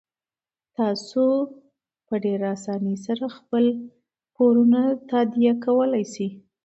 تاسو 0.77 1.23
په 2.07 2.13
ډیرې 2.23 2.47
اسانۍ 2.55 2.95
سره 3.05 3.25
خپل 3.37 3.63
پورونه 4.35 4.81
تادیه 5.09 5.53
کولی 5.65 6.03
شئ. 6.13 6.29